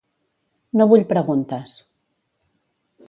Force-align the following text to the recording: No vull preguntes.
No 0.81 0.87
vull 0.93 1.05
preguntes. 1.13 1.77